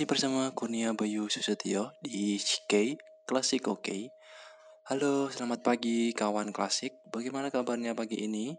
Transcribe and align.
Masih 0.00 0.08
bersama 0.16 0.48
Kurnia 0.56 0.96
Bayu 0.96 1.28
Susetio 1.28 1.92
di 2.00 2.40
CK 2.40 2.96
Klasik 3.28 3.68
Oke 3.68 4.08
Halo 4.88 5.28
selamat 5.28 5.60
pagi 5.60 6.16
kawan 6.16 6.56
klasik. 6.56 7.04
Bagaimana 7.12 7.52
kabarnya 7.52 7.92
pagi 7.92 8.24
ini? 8.24 8.56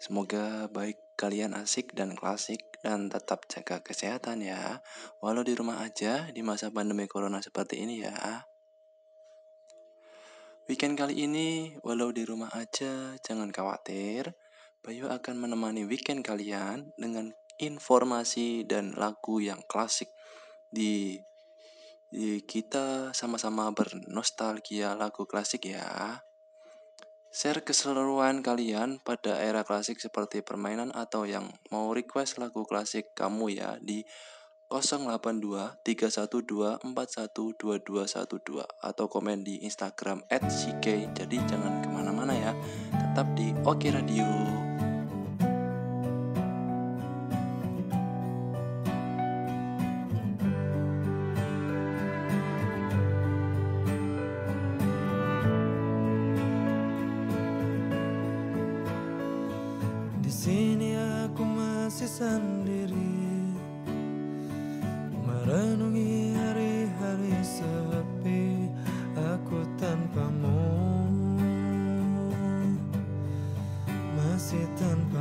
Semoga 0.00 0.64
baik 0.72 1.20
kalian 1.20 1.52
asik 1.52 1.92
dan 1.92 2.16
klasik 2.16 2.64
Dan 2.80 3.12
tetap 3.12 3.44
jaga 3.44 3.84
kesehatan 3.84 4.40
ya. 4.40 4.80
Walau 5.20 5.44
di 5.44 5.52
rumah 5.52 5.84
aja 5.84 6.32
di 6.32 6.40
masa 6.40 6.72
pandemi 6.72 7.04
corona 7.12 7.44
seperti 7.44 7.84
ini 7.84 8.00
ya. 8.00 8.48
Weekend 10.64 10.96
kali 10.96 11.28
ini 11.28 11.76
walau 11.84 12.08
di 12.08 12.24
rumah 12.24 12.48
aja 12.56 13.12
jangan 13.20 13.52
khawatir. 13.52 14.32
Bayu 14.80 15.12
akan 15.12 15.44
menemani 15.44 15.84
weekend 15.84 16.24
kalian 16.24 16.88
dengan 16.96 17.36
informasi 17.60 18.64
dan 18.64 18.96
lagu 18.96 19.44
yang 19.44 19.60
klasik 19.68 20.08
di, 20.74 21.22
di 22.10 22.42
kita 22.42 23.14
sama-sama 23.14 23.70
bernostalgia 23.70 24.98
lagu 24.98 25.22
klasik 25.24 25.70
ya. 25.70 26.18
Share 27.34 27.66
keseluruhan 27.66 28.46
kalian 28.46 29.02
pada 29.02 29.42
era 29.42 29.66
klasik 29.66 29.98
seperti 29.98 30.42
permainan 30.42 30.94
atau 30.94 31.26
yang 31.26 31.50
mau 31.70 31.90
request 31.90 32.38
lagu 32.38 32.62
klasik 32.62 33.10
kamu 33.14 33.58
ya 33.58 33.74
di 33.82 34.06
082 34.70 35.82
312 35.82 36.82
412212 36.82 38.66
atau 38.66 39.06
komen 39.10 39.42
di 39.42 39.66
Instagram 39.66 40.22
@ck. 40.30 40.86
Jadi 41.10 41.36
jangan 41.46 41.82
ke 41.82 41.88
mana-mana 41.90 42.34
ya, 42.34 42.52
tetap 42.94 43.26
di 43.34 43.50
Oke 43.66 43.90
Radio. 43.90 44.63
Sendiri. 62.08 63.12
Merenungi 65.20 66.32
hari-hari 66.32 67.36
sepi 67.44 68.72
Aku 69.12 69.60
tanpamu. 69.76 70.64
Masih 74.16 74.64
tanpamu 74.80 75.13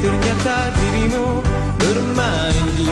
ternyata 0.00 0.72
dirimu 0.80 1.44
bermain 1.76 2.66
di 2.72 2.88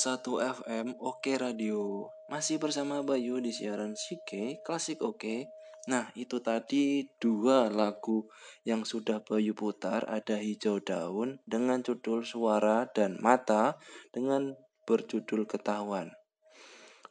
FM 0.00 0.96
Oke 0.96 1.36
Radio. 1.36 2.08
Masih 2.32 2.56
bersama 2.56 3.04
Bayu 3.04 3.36
di 3.36 3.52
siaran 3.52 3.92
Sike 3.92 4.64
Klasik 4.64 5.04
Oke 5.04 5.52
Nah 5.92 6.08
itu 6.16 6.40
tadi 6.40 7.04
dua 7.20 7.68
lagu 7.68 8.24
yang 8.64 8.88
sudah 8.88 9.20
Bayu 9.20 9.52
putar. 9.52 10.08
Ada 10.08 10.40
Hijau 10.40 10.80
Daun 10.80 11.36
dengan 11.44 11.84
judul 11.84 12.24
Suara 12.24 12.88
dan 12.88 13.20
Mata 13.20 13.76
Dengan 14.08 14.56
berjudul 14.88 15.44
Ketahuan. 15.44 16.08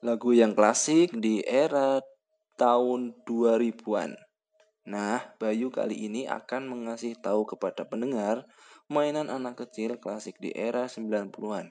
Lagu 0.02 0.34
yang 0.34 0.58
klasik 0.58 1.14
di 1.14 1.46
era 1.46 2.02
tahun 2.58 3.14
2000-an 3.30 4.18
Nah, 4.90 5.22
Bayu 5.38 5.70
kali 5.70 6.10
ini 6.10 6.26
akan 6.26 6.66
mengasih 6.66 7.14
tahu 7.22 7.46
kepada 7.46 7.86
pendengar 7.86 8.50
mainan 8.90 9.30
anak 9.30 9.62
kecil 9.62 10.02
klasik 10.02 10.42
di 10.42 10.50
era 10.58 10.90
90-an. 10.90 11.70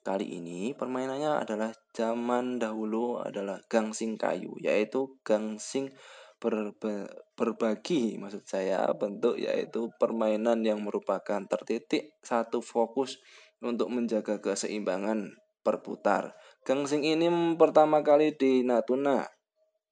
Kali 0.00 0.40
ini 0.40 0.72
permainannya 0.72 1.44
adalah 1.44 1.70
zaman 1.92 2.56
dahulu 2.56 3.20
adalah 3.20 3.60
gangsing 3.68 4.16
kayu, 4.16 4.56
yaitu 4.56 5.20
gangsing 5.20 5.92
berbe- 6.40 7.12
berbagi 7.36 8.16
maksud 8.16 8.48
saya 8.48 8.88
bentuk 8.96 9.36
yaitu 9.36 9.92
permainan 10.00 10.64
yang 10.64 10.80
merupakan 10.80 11.44
tertitik 11.44 12.16
satu 12.24 12.64
fokus 12.64 13.20
untuk 13.60 13.92
menjaga 13.92 14.40
keseimbangan 14.40 15.36
perputar. 15.60 16.32
Gangsing 16.64 17.04
ini 17.04 17.28
pertama 17.60 18.00
kali 18.00 18.32
di 18.32 18.64
Natuna 18.64 19.28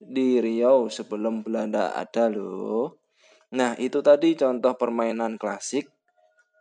di 0.00 0.41
Riau 0.41 0.88
sebelum 0.88 1.45
Belanda 1.45 1.93
ada 1.93 2.33
loh. 2.33 3.03
Nah, 3.53 3.77
itu 3.77 4.00
tadi 4.00 4.37
contoh 4.37 4.73
permainan 4.77 5.37
klasik 5.37 5.88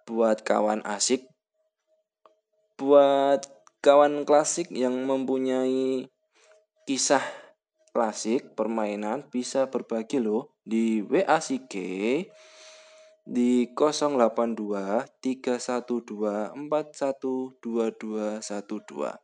buat 0.08 0.44
kawan 0.44 0.84
asik. 0.84 1.24
Buat 2.78 3.50
kawan 3.82 4.22
klasik 4.22 4.70
yang 4.70 4.94
mempunyai 5.10 6.06
kisah 6.86 7.26
klasik 7.90 8.54
permainan 8.54 9.26
bisa 9.34 9.66
berbagi 9.66 10.22
loh 10.22 10.54
di 10.62 11.02
WA 11.02 11.42
Sike 11.42 12.30
di 13.26 13.52
082 13.74 15.10
312 15.26 16.54
412212 16.70 18.46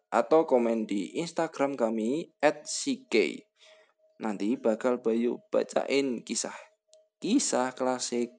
atau 0.10 0.40
komen 0.50 0.90
di 0.90 1.22
Instagram 1.22 1.78
kami 1.78 2.34
@sike. 2.66 3.54
Nanti 4.18 4.58
bakal 4.58 4.98
Bayu 4.98 5.46
bacain 5.54 6.26
kisah 6.26 6.58
kisah 7.22 7.78
klasik 7.78 8.34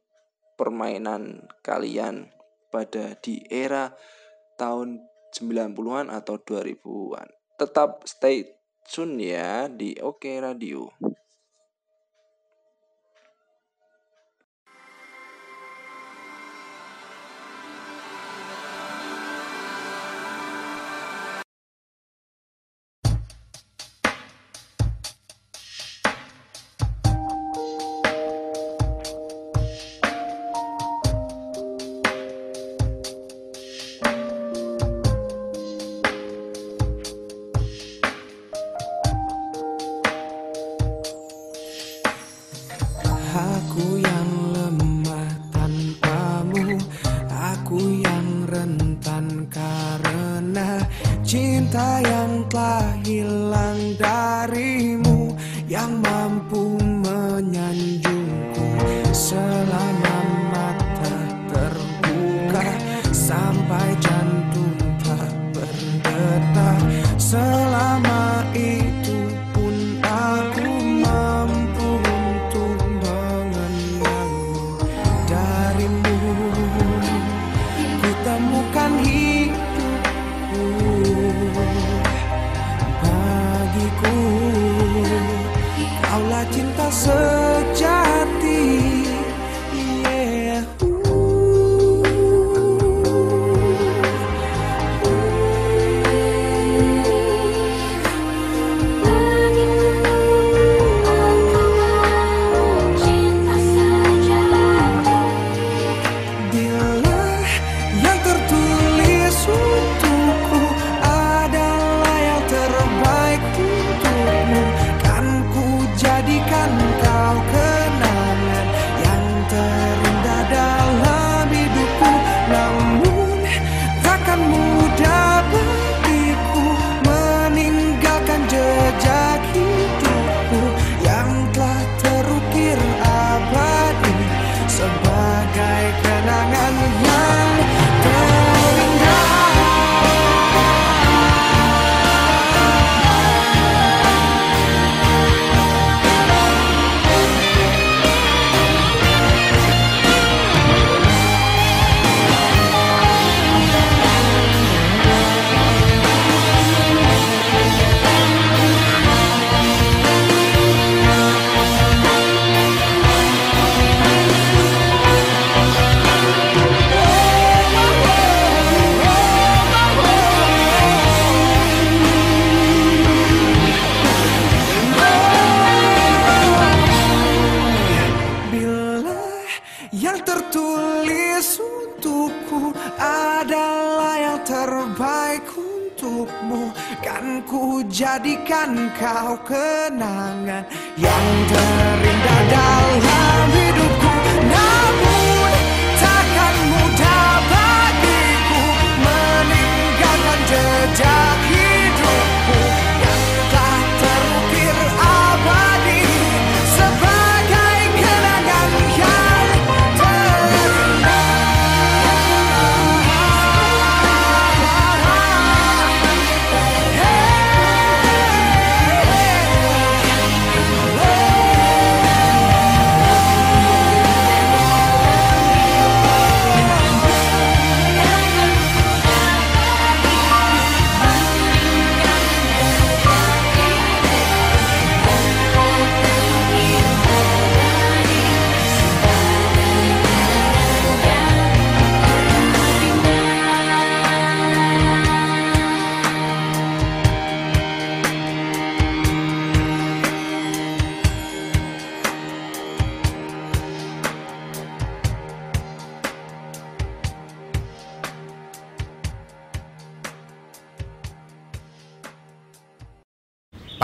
permainan 0.58 1.46
kalian 1.62 2.34
pada 2.74 3.14
di 3.22 3.46
era 3.46 3.94
tahun 4.54 5.02
90-an 5.34 6.10
atau 6.10 6.38
2000-an. 6.38 7.28
Tetap 7.58 8.06
stay 8.06 8.46
tune 8.86 9.18
ya 9.18 9.66
di 9.66 9.96
Oke 9.98 10.38
Radio. 10.38 10.90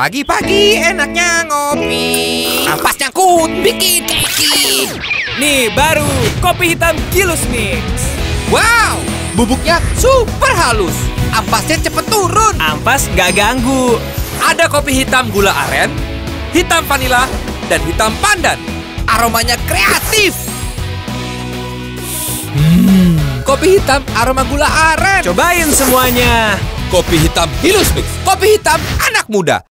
Pagi-pagi 0.00 0.80
enaknya 0.80 1.45
ngopi. 1.45 2.64
Ampas 2.73 2.97
nyangkut, 2.97 3.52
bikin 3.61 4.09
keki. 4.09 4.88
Nih 5.37 5.69
baru 5.76 6.09
kopi 6.40 6.73
hitam 6.73 6.97
Gilus 7.12 7.45
Mix. 7.52 7.85
Wow, 8.49 8.97
bubuknya 9.37 9.76
super 10.00 10.57
halus. 10.57 10.97
Ampasnya 11.37 11.85
cepet 11.85 12.09
turun. 12.09 12.57
Ampas 12.57 13.12
gak 13.12 13.37
ganggu. 13.37 14.00
Ada 14.40 14.73
kopi 14.73 15.04
hitam 15.04 15.28
gula 15.28 15.52
aren, 15.69 15.92
hitam 16.57 16.80
vanila, 16.88 17.28
dan 17.69 17.85
hitam 17.85 18.16
pandan. 18.25 18.57
Aromanya 19.04 19.61
kreatif. 19.69 20.33
Kopi 23.45 23.76
hitam 23.76 24.00
aroma 24.16 24.49
gula 24.49 24.97
aren. 24.97 25.21
Cobain 25.28 25.69
semuanya. 25.69 26.57
Kopi 26.88 27.21
hitam 27.21 27.52
Hilus 27.61 27.92
Mix. 27.92 28.09
Kopi 28.25 28.57
hitam 28.57 28.80
anak 29.04 29.28
muda. 29.28 29.69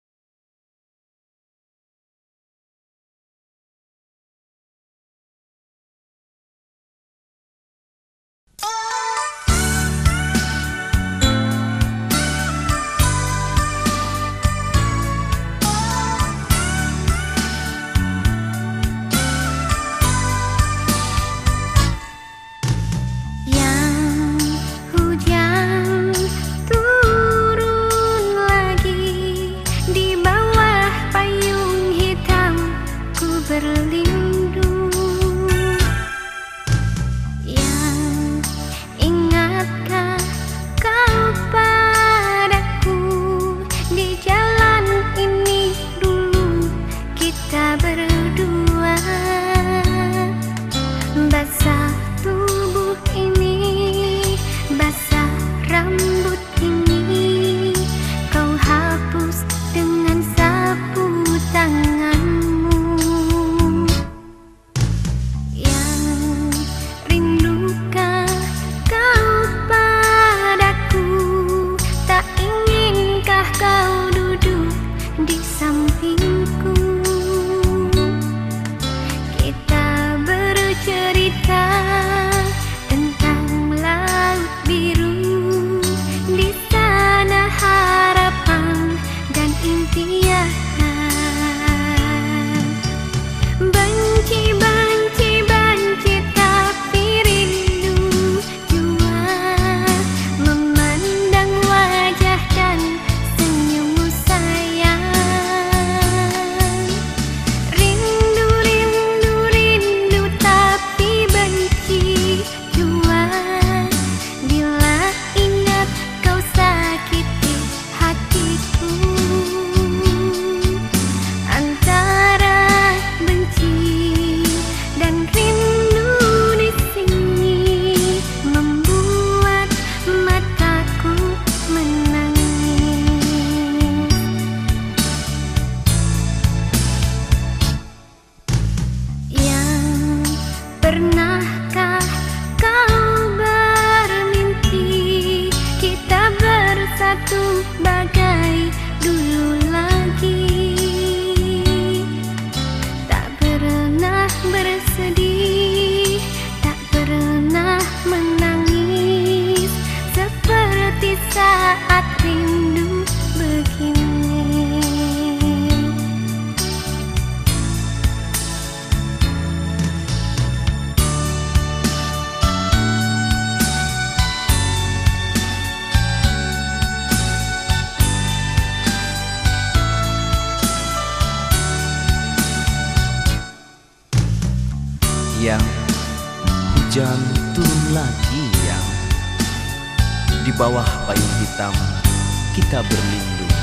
Kita 192.76 192.92
berlindung. 192.92 193.56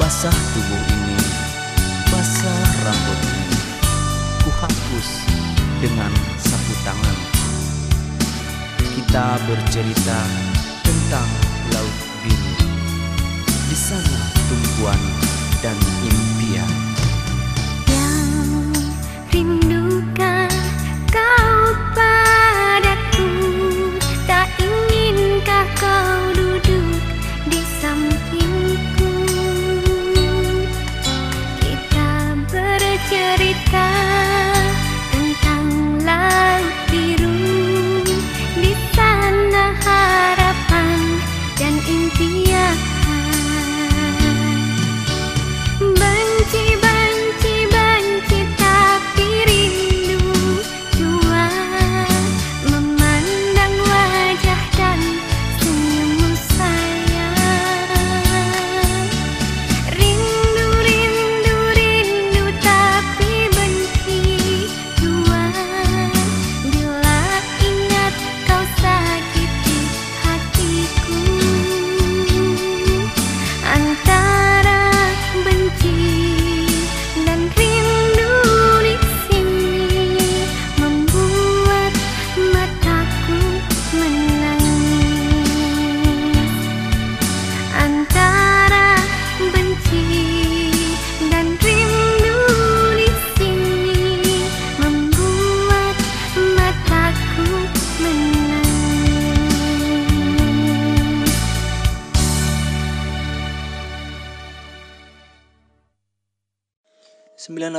Basah 0.00 0.32
tubuh 0.56 0.84
ini, 0.88 1.20
basah 2.08 2.64
rambut 2.80 3.20
ini 3.28 3.60
Ku 4.40 4.48
hapus 4.56 5.08
dengan 5.84 6.08
sapu 6.40 6.72
tangan. 6.80 7.18
Kita 8.80 9.36
bercerita 9.44 10.20
tentang 10.80 11.28
laut 11.76 11.96
biru. 12.24 12.72
Di 13.44 13.76
sana 13.76 14.32
tumpuan 14.48 15.00
dan 15.60 15.76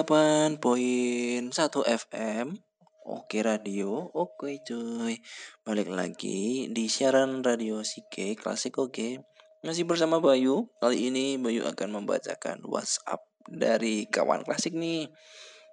98.1 0.04 1.48
FM 1.88 2.60
Oke 3.08 3.40
radio, 3.40 4.12
oke 4.12 4.52
cuy. 4.68 5.16
Balik 5.64 5.88
lagi 5.92 6.68
di 6.68 6.92
siaran 6.92 7.40
radio 7.40 7.80
Sike 7.88 8.36
Klasik 8.36 8.84
Oke. 8.84 9.24
Masih 9.64 9.88
bersama 9.88 10.20
Bayu. 10.20 10.68
Kali 10.84 11.08
ini 11.08 11.40
Bayu 11.40 11.64
akan 11.64 12.04
membacakan 12.04 12.68
WhatsApp 12.68 13.24
dari 13.48 14.04
kawan 14.12 14.44
klasik 14.44 14.76
nih 14.76 15.08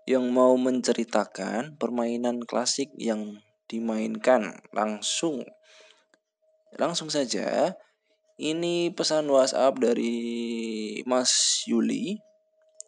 Yang 0.07 0.25
mau 0.31 0.55
menceritakan 0.55 1.75
permainan 1.75 2.47
klasik 2.47 2.95
yang 2.95 3.43
dimainkan 3.67 4.63
langsung. 4.71 5.43
Langsung 6.79 7.11
saja 7.11 7.75
Ini 8.39 8.95
pesan 8.95 9.27
WhatsApp 9.27 9.75
dari 9.83 10.15
Mas 11.03 11.67
Yuli 11.67 12.30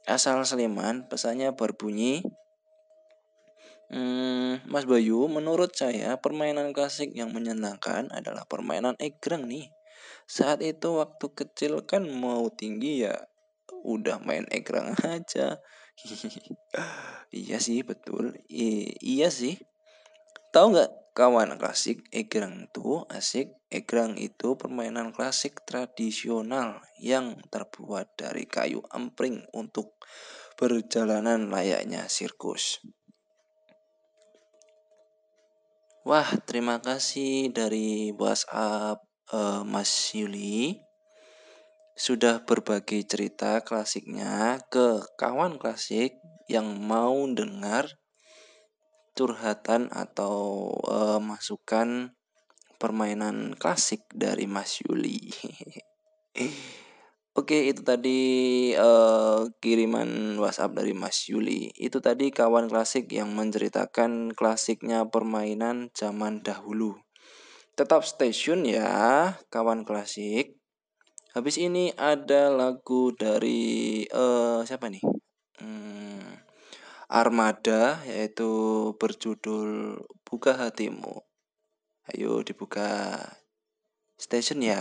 asal 0.07 0.43
Sleman 0.43 1.07
pesannya 1.07 1.55
berbunyi 1.55 2.23
Hmm, 3.93 4.65
Mas 4.73 4.89
Bayu, 4.89 5.29
menurut 5.29 5.77
saya 5.77 6.17
permainan 6.17 6.73
klasik 6.73 7.13
yang 7.13 7.29
menyenangkan 7.37 8.09
adalah 8.09 8.49
permainan 8.49 8.97
egrang 8.97 9.45
nih. 9.45 9.69
Saat 10.25 10.65
itu 10.65 10.97
waktu 10.97 11.29
kecil 11.37 11.85
kan 11.85 12.09
mau 12.09 12.49
tinggi 12.49 13.05
ya 13.05 13.13
udah 13.85 14.17
main 14.25 14.49
egrang 14.49 14.97
aja. 15.05 15.61
iya 17.45 17.61
sih 17.61 17.85
betul. 17.85 18.33
I- 18.49 18.97
iya 19.05 19.29
sih. 19.29 19.61
Tahu 20.57 20.73
nggak 20.73 20.91
kawan 21.13 21.61
klasik 21.61 22.09
egrang 22.13 22.69
itu 22.69 23.05
asik. 23.13 23.53
Egrang 23.73 24.21
itu 24.21 24.57
permainan 24.57 25.17
klasik 25.17 25.65
tradisional 25.65 26.85
yang 27.01 27.41
terbuat 27.49 28.13
dari 28.21 28.45
kayu 28.45 28.85
empring 28.93 29.49
untuk 29.57 29.97
perjalanan 30.61 31.49
layaknya 31.49 32.05
sirkus. 32.09 32.85
Wah, 36.03 36.27
terima 36.45 36.83
kasih 36.83 37.55
dari 37.55 38.11
WhatsApp 38.11 39.01
eh, 39.31 39.63
Mas 39.63 40.11
Yuli 40.13 40.83
sudah 41.95 42.43
berbagi 42.43 43.07
cerita 43.07 43.63
klasiknya 43.63 44.59
ke 44.67 45.05
kawan 45.15 45.61
klasik 45.61 46.19
yang 46.51 46.81
mau 46.83 47.23
dengar 47.31 48.02
curhatan 49.13 49.93
atau 49.93 50.69
eh, 50.89 51.21
masukan 51.21 52.17
permainan 52.81 53.55
klasik 53.55 54.03
dari 54.11 54.51
Mas 54.51 54.83
Yuli. 54.83 55.31
Oke, 57.33 57.65
itu 57.65 57.81
tadi 57.81 58.21
eh, 58.77 59.41
kiriman 59.57 60.37
WhatsApp 60.37 60.77
dari 60.77 60.93
Mas 60.93 61.33
Yuli. 61.33 61.73
Itu 61.81 62.05
tadi 62.05 62.29
kawan 62.29 62.69
klasik 62.69 63.09
yang 63.09 63.33
menceritakan 63.33 64.37
klasiknya 64.37 65.09
permainan 65.09 65.89
zaman 65.97 66.45
dahulu. 66.45 67.01
Tetap 67.73 68.05
stay 68.05 68.37
ya, 68.69 69.33
kawan 69.49 69.89
klasik. 69.89 70.61
Habis 71.33 71.57
ini 71.57 71.89
ada 71.97 72.53
lagu 72.53 73.17
dari 73.17 74.05
eh 74.05 74.61
siapa 74.69 74.93
nih? 74.93 75.01
Hmm, 75.57 76.37
Armada 77.13 78.01
yaitu 78.09 78.49
berjudul 78.97 80.01
Buka 80.25 80.57
Hatimu. 80.57 81.21
Ayo 82.09 82.41
dibuka 82.41 83.21
station 84.17 84.65
ya. 84.65 84.81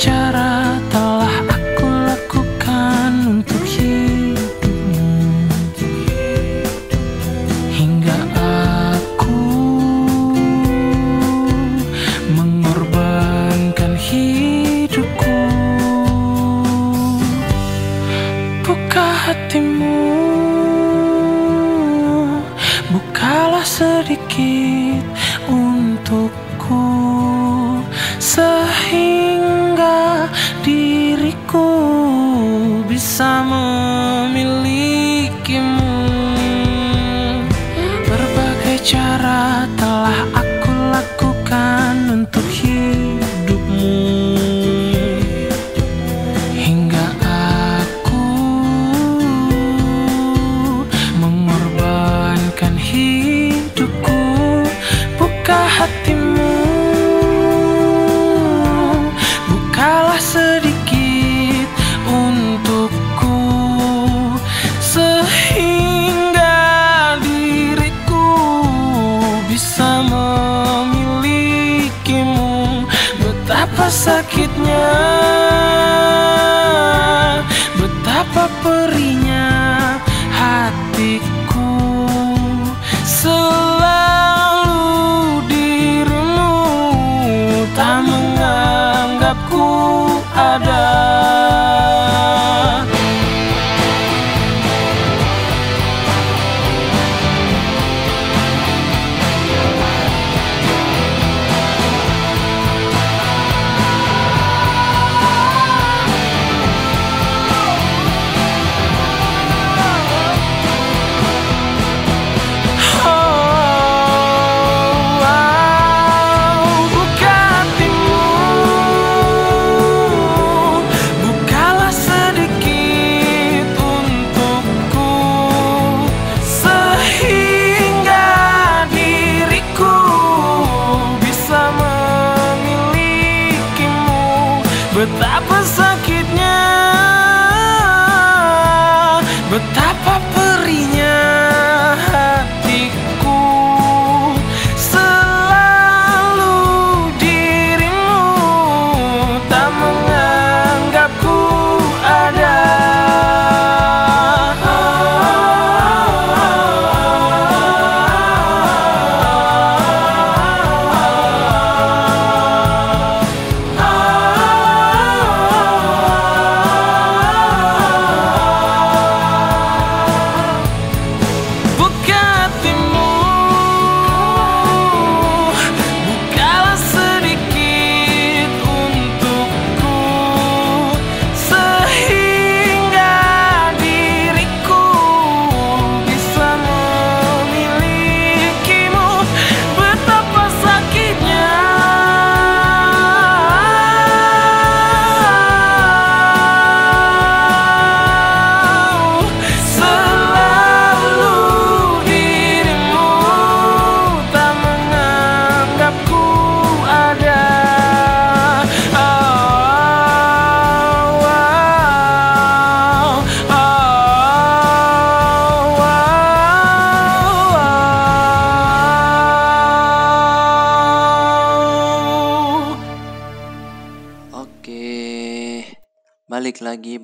Berbagai 0.00 0.59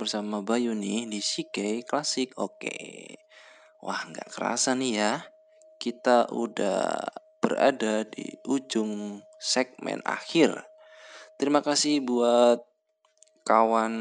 bersama 0.07 0.39
Bayu 0.39 0.71
nih 0.71 1.11
di 1.11 1.19
CK 1.19 1.83
Klasik 1.83 2.39
Oke. 2.39 2.71
Wah, 3.83 4.07
nggak 4.07 4.31
kerasa 4.31 4.79
nih 4.79 5.03
ya, 5.03 5.27
kita 5.83 6.31
udah 6.31 7.11
berada 7.43 8.07
di 8.07 8.39
ujung 8.47 9.19
segmen 9.43 9.99
akhir. 10.07 10.63
Terima 11.43 11.59
kasih 11.59 12.07
buat 12.07 12.63
kawan 13.43 13.95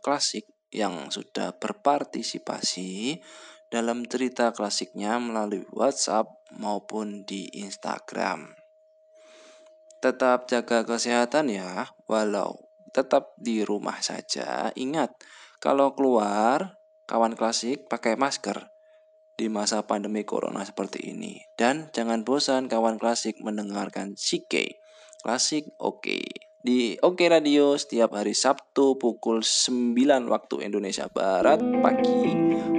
klasik 0.00 0.48
yang 0.72 1.12
sudah 1.12 1.52
berpartisipasi 1.60 3.20
dalam 3.68 4.08
cerita 4.08 4.48
klasiknya 4.48 5.20
melalui 5.20 5.68
WhatsApp 5.76 6.24
maupun 6.56 7.28
di 7.28 7.52
Instagram. 7.52 8.48
Tetap 10.00 10.48
jaga 10.48 10.88
kesehatan 10.88 11.52
ya, 11.52 11.92
walau 12.08 12.64
tetap 12.94 13.34
di 13.34 13.66
rumah 13.66 13.98
saja. 13.98 14.70
Ingat, 14.78 15.18
kalau 15.58 15.92
keluar, 15.98 16.78
kawan 17.10 17.34
klasik 17.34 17.90
pakai 17.90 18.14
masker 18.14 18.70
di 19.34 19.50
masa 19.50 19.82
pandemi 19.82 20.22
corona 20.22 20.62
seperti 20.62 21.10
ini. 21.10 21.42
Dan 21.58 21.90
jangan 21.90 22.22
bosan 22.22 22.70
kawan 22.70 23.02
klasik 23.02 23.42
mendengarkan 23.42 24.14
CK 24.14 24.78
Klasik 25.24 25.72
Oke 25.80 26.20
di 26.64 26.96
Oke 27.04 27.28
Radio 27.28 27.76
setiap 27.76 28.16
hari 28.16 28.32
Sabtu 28.32 28.96
pukul 28.96 29.44
9 29.44 29.96
waktu 30.28 30.64
Indonesia 30.64 31.08
Barat 31.12 31.60
pagi. 31.80 32.32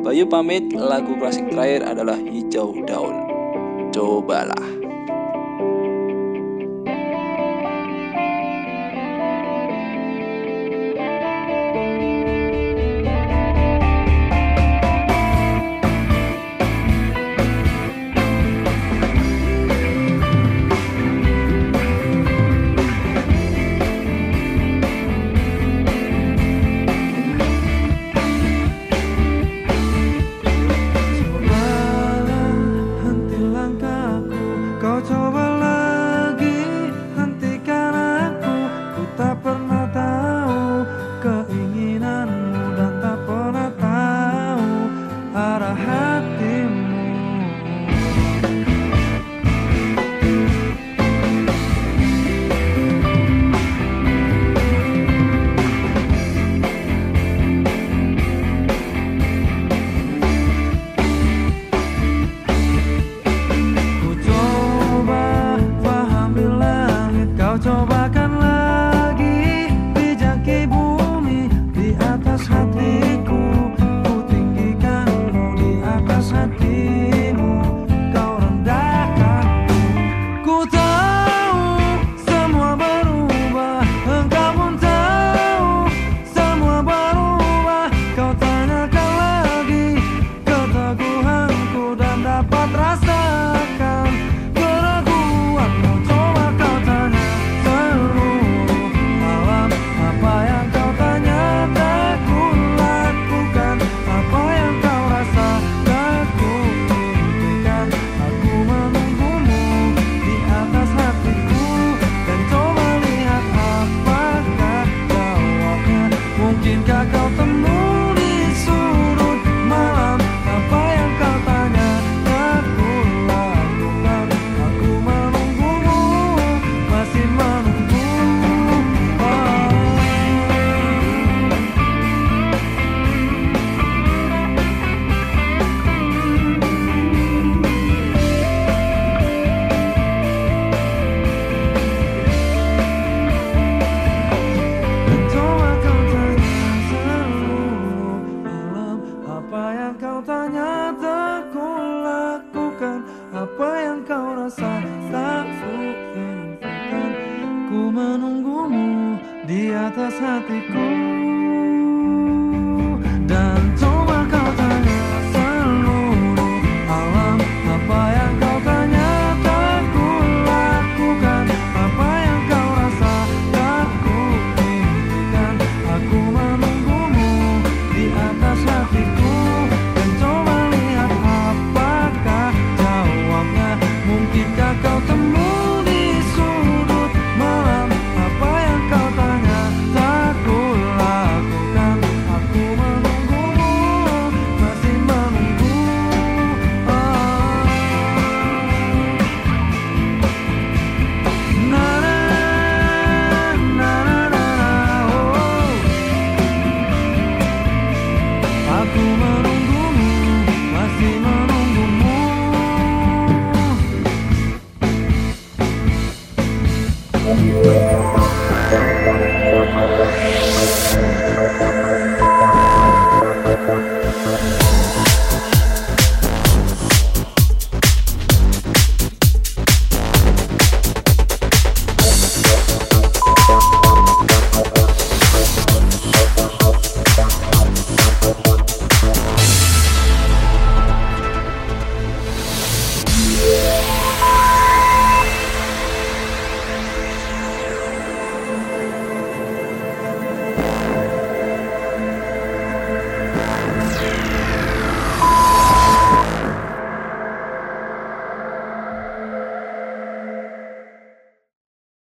Bayu 0.06 0.30
pamit, 0.30 0.70
lagu 0.74 1.18
klasik 1.18 1.50
terakhir 1.50 1.86
adalah 1.86 2.18
Hijau 2.18 2.86
Daun. 2.86 3.30
Cobalah. 3.90 4.85